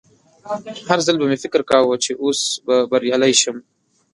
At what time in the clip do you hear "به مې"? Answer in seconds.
1.19-1.37